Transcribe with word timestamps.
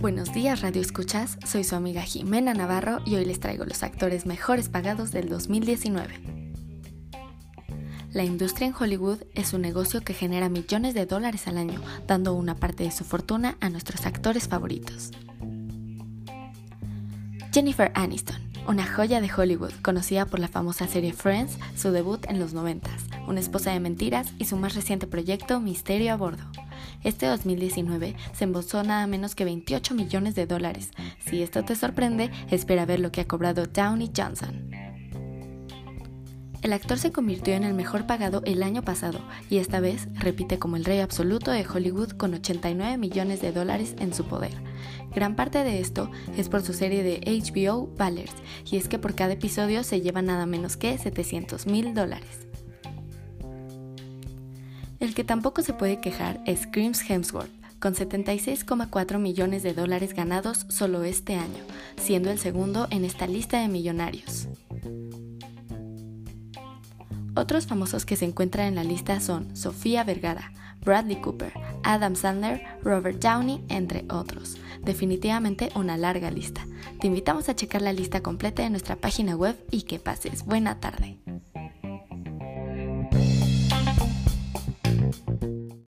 Buenos 0.00 0.34
días 0.34 0.60
Radio 0.60 0.82
Escuchas, 0.82 1.38
soy 1.46 1.64
su 1.64 1.74
amiga 1.74 2.02
Jimena 2.02 2.52
Navarro 2.52 3.00
y 3.06 3.14
hoy 3.16 3.24
les 3.24 3.40
traigo 3.40 3.64
los 3.64 3.82
actores 3.82 4.26
mejores 4.26 4.68
pagados 4.68 5.12
del 5.12 5.28
2019. 5.28 6.20
La 8.12 8.22
industria 8.22 8.68
en 8.68 8.74
Hollywood 8.78 9.24
es 9.34 9.54
un 9.54 9.62
negocio 9.62 10.02
que 10.02 10.14
genera 10.14 10.48
millones 10.48 10.94
de 10.94 11.06
dólares 11.06 11.48
al 11.48 11.58
año, 11.58 11.80
dando 12.06 12.34
una 12.34 12.54
parte 12.54 12.84
de 12.84 12.92
su 12.92 13.02
fortuna 13.04 13.56
a 13.60 13.70
nuestros 13.70 14.06
actores 14.06 14.46
favoritos. 14.46 15.10
Jennifer 17.52 17.90
Aniston, 17.94 18.40
una 18.68 18.86
joya 18.86 19.20
de 19.20 19.32
Hollywood, 19.32 19.72
conocida 19.82 20.26
por 20.26 20.38
la 20.38 20.48
famosa 20.48 20.86
serie 20.86 21.12
Friends, 21.12 21.58
su 21.76 21.90
debut 21.90 22.24
en 22.28 22.38
los 22.38 22.52
90, 22.52 22.90
una 23.26 23.40
esposa 23.40 23.72
de 23.72 23.80
mentiras 23.80 24.32
y 24.38 24.44
su 24.44 24.56
más 24.56 24.74
reciente 24.74 25.06
proyecto 25.06 25.60
Misterio 25.60 26.12
a 26.12 26.16
Bordo. 26.16 26.44
Este 27.02 27.26
2019 27.26 28.16
se 28.32 28.44
embosó 28.44 28.82
nada 28.82 29.06
menos 29.06 29.34
que 29.34 29.44
28 29.44 29.94
millones 29.94 30.34
de 30.34 30.46
dólares. 30.46 30.90
Si 31.26 31.42
esto 31.42 31.64
te 31.64 31.76
sorprende, 31.76 32.30
espera 32.50 32.86
ver 32.86 33.00
lo 33.00 33.12
que 33.12 33.20
ha 33.20 33.28
cobrado 33.28 33.66
Downey 33.66 34.10
Johnson. 34.16 34.70
El 36.64 36.72
actor 36.72 36.98
se 36.98 37.12
convirtió 37.12 37.52
en 37.52 37.62
el 37.62 37.74
mejor 37.74 38.06
pagado 38.06 38.40
el 38.46 38.62
año 38.62 38.80
pasado 38.80 39.20
y 39.50 39.58
esta 39.58 39.80
vez 39.80 40.08
repite 40.14 40.58
como 40.58 40.76
el 40.76 40.86
rey 40.86 41.00
absoluto 41.00 41.50
de 41.50 41.66
Hollywood 41.66 42.12
con 42.12 42.32
89 42.32 42.96
millones 42.96 43.42
de 43.42 43.52
dólares 43.52 43.94
en 43.98 44.14
su 44.14 44.24
poder. 44.24 44.52
Gran 45.14 45.36
parte 45.36 45.62
de 45.62 45.80
esto 45.80 46.10
es 46.38 46.48
por 46.48 46.62
su 46.62 46.72
serie 46.72 47.02
de 47.02 47.20
HBO 47.20 47.86
Ballers 47.98 48.32
y 48.64 48.78
es 48.78 48.88
que 48.88 48.98
por 48.98 49.14
cada 49.14 49.34
episodio 49.34 49.84
se 49.84 50.00
lleva 50.00 50.22
nada 50.22 50.46
menos 50.46 50.78
que 50.78 50.96
700 50.96 51.66
mil 51.66 51.92
dólares. 51.92 52.48
El 55.04 55.12
que 55.12 55.22
tampoco 55.22 55.60
se 55.60 55.74
puede 55.74 56.00
quejar 56.00 56.40
es 56.46 56.66
Crims 56.66 57.02
Hemsworth, 57.10 57.50
con 57.78 57.94
76,4 57.94 59.18
millones 59.18 59.62
de 59.62 59.74
dólares 59.74 60.14
ganados 60.14 60.64
solo 60.70 61.04
este 61.04 61.34
año, 61.34 61.62
siendo 62.00 62.30
el 62.30 62.38
segundo 62.38 62.88
en 62.88 63.04
esta 63.04 63.26
lista 63.26 63.60
de 63.60 63.68
millonarios. 63.68 64.48
Otros 67.36 67.66
famosos 67.66 68.06
que 68.06 68.16
se 68.16 68.24
encuentran 68.24 68.68
en 68.68 68.76
la 68.76 68.82
lista 68.82 69.20
son 69.20 69.54
Sofía 69.54 70.04
Vergara, 70.04 70.54
Bradley 70.82 71.20
Cooper, 71.20 71.52
Adam 71.82 72.16
Sandler, 72.16 72.62
Robert 72.82 73.20
Downey, 73.20 73.62
entre 73.68 74.06
otros. 74.08 74.56
Definitivamente 74.84 75.68
una 75.74 75.98
larga 75.98 76.30
lista. 76.30 76.66
Te 76.98 77.08
invitamos 77.08 77.50
a 77.50 77.54
checar 77.54 77.82
la 77.82 77.92
lista 77.92 78.22
completa 78.22 78.64
en 78.64 78.72
nuestra 78.72 78.96
página 78.96 79.36
web 79.36 79.54
y 79.70 79.82
que 79.82 79.98
pases 79.98 80.46
buena 80.46 80.80
tarde. 80.80 81.18